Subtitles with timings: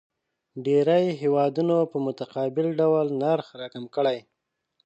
[0.65, 4.17] ډېری هیوادونه په متقابل ډول نرخ راکم کړي.